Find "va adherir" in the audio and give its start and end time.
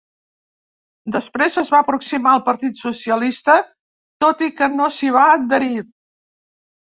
5.17-5.79